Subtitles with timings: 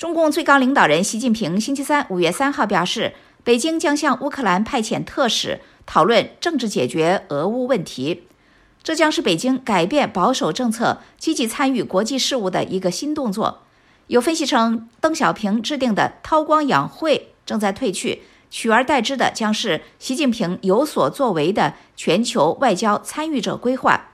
[0.00, 3.12] 中共最高领导人习近平星期三五月三号表示，
[3.44, 8.22] 北京将向乌克兰派遣特使，讨论政治解决俄乌问题。
[8.82, 13.60] 这将是北京改变保守政策、积极参与国际事务的一个新动作。
[14.06, 24.12] 有分析称，邓小平制定的韬光养晦正在褪去，取而代之的将是习近平有所作为的全球外交参与者规划。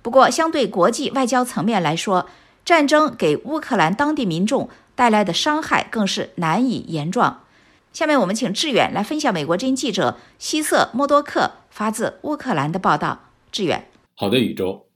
[0.00, 2.28] 不过，相对国际外交层面来说，
[2.64, 7.44] 战争给乌克兰当地民众带来的伤害更是难以言状。
[7.92, 13.30] 下面我们请志远来分享美国之音记者希瑟·莫多克发自乌克兰的报道。
[13.52, 14.88] 志远，好的，宇宙。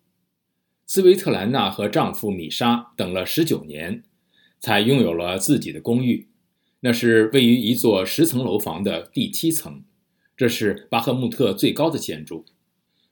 [0.89, 4.03] 斯维特兰娜和丈夫米莎等了十九年，
[4.59, 6.27] 才拥有了自己的公寓。
[6.81, 9.85] 那是位于一座十层楼房的第七层，
[10.37, 12.45] 这是巴赫穆特最高的建筑。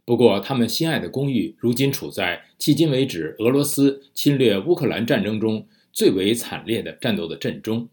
[0.04, 7.88] 不过，他们心爱的公寓如今处在迄今为止俄罗斯侵略乌克兰战争中最为惨烈的战斗的阵中。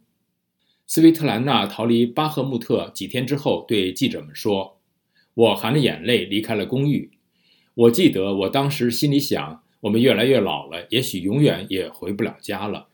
[0.86, 4.80] 斯维特兰娜逃离巴赫穆特几天之后，对记者们说
[5.36, 7.12] ：“我含着眼泪离开了公寓。
[7.74, 12.88] 我记得我当时心里想，我们越来越老了，也许永远也回不了家了。”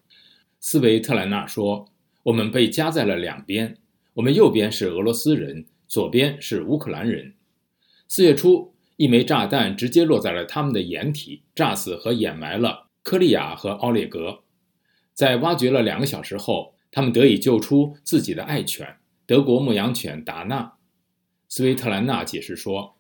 [0.60, 1.88] 斯维特兰娜说
[2.24, 3.78] ：“我们被夹在了两边，
[4.16, 7.34] 我们右边是俄罗斯人，左边是乌克兰人。
[8.08, 14.43] 四月初。”一枚炸弹直接落在了他们的掩体，炸死和掩埋了科利亚和奥列格。
[15.14, 20.74] 在挖掘了两个小时后，他们得以救出自己的爱犬——德国牧羊犬达纳。
[21.48, 22.96] 斯维特兰娜解释说：“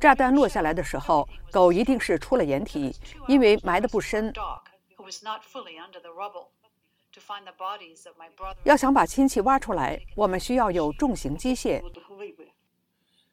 [0.00, 2.94] 炸弹落下来的时候，狗一定是出了掩体，
[3.28, 4.32] 因为埋得不深。”
[8.64, 11.82] 要想把亲戚挖出来，我们需要有重型机械。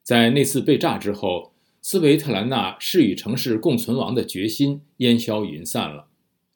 [0.04, 6.08] 在那次被炸之后，斯维特兰娜誓与城市共存亡的决心烟消云散了。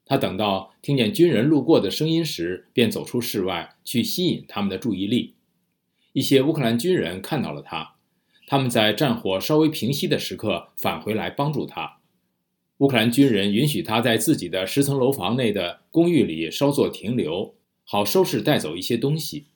[0.05, 5.33] 他等到听见军人路过的声音时，便走出室外去吸引他们的注意力。
[6.13, 7.95] 一些乌克兰军人看到了他，
[8.45, 11.97] 他们在战火稍微平息的时刻返回来帮助他。
[12.77, 19.47] 乌克兰军人允许他在自己的十层楼房内的公寓里稍作停留，好收拾带走一些东西。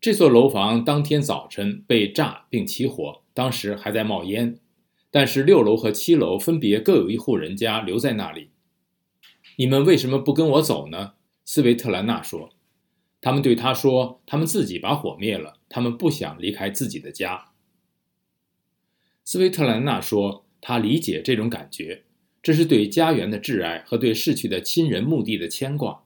[0.00, 4.58] 这座楼房当天早晨被炸并起火，当时还在冒烟，
[5.12, 8.48] 但是六楼和七楼分别各有一户人家留在那里。
[9.56, 11.12] 你们为什么不跟我走呢？
[11.44, 12.50] 斯维特兰娜说。
[13.20, 17.52] 他们对他说：“他们自己把火灭了，他们不想离开自己的家。”
[19.24, 22.02] 斯维特兰娜说：“他理解这种感觉。”
[22.42, 26.02] 这是对家园的挚爱和对逝去的亲人墓地的牵挂，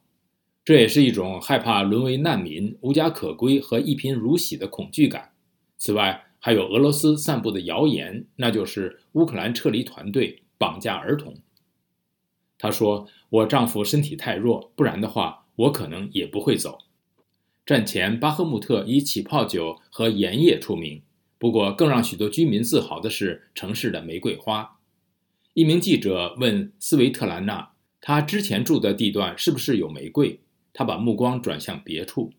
[0.62, 5.32] 这也是一种害怕沦为难民、无家可归和一贫如洗的恐惧感。
[5.78, 11.34] 此外，还有俄罗斯散布的谣言，那就是乌克兰撤离团队绑架儿童。
[12.56, 16.78] 他说：“我丈夫身体太弱，不然的话，我可能也不会走。”
[17.66, 21.02] 战前，巴赫穆特以起泡酒和盐业出名，
[21.36, 24.78] 不过更让许多居民自豪的是城市的玫瑰花。
[25.54, 30.38] 一名记者问斯维特兰娜：“她之前住的地段是不是有玫瑰？”
[30.72, 32.32] 她把目光转向别处，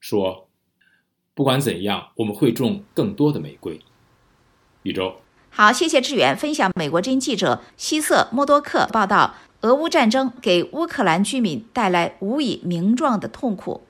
[0.00, 0.48] 说
[1.40, 3.80] ：“不管怎样，我们会种更多的玫瑰。”
[4.84, 5.14] 宇宙，
[5.48, 13.84] 好，谢谢志远分享美国之音记者希瑟·莫多克报道：俄乌战争给乌克兰居民带来无以名状的痛苦。